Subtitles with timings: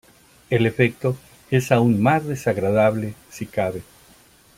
[0.49, 1.15] El efecto
[1.51, 3.83] es aún más desagradable si cabe.